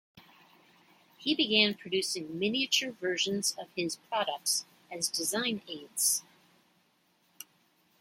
[1.19, 6.23] He began producing miniature versions of his products as design aids.